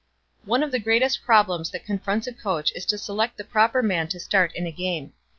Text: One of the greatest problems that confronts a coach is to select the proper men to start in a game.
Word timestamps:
One 0.45 0.63
of 0.63 0.71
the 0.71 0.79
greatest 0.79 1.23
problems 1.23 1.69
that 1.69 1.85
confronts 1.85 2.25
a 2.25 2.33
coach 2.33 2.71
is 2.73 2.87
to 2.87 2.97
select 2.97 3.37
the 3.37 3.43
proper 3.43 3.83
men 3.83 4.07
to 4.07 4.19
start 4.19 4.51
in 4.55 4.65
a 4.65 4.71
game. 4.71 5.13